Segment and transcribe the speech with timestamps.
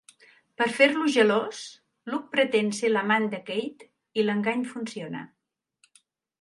[0.61, 1.59] Per fer-lo gelós,
[2.13, 3.91] Luc pretén ser l'amant de Kate
[4.23, 5.25] i l'engany funciona.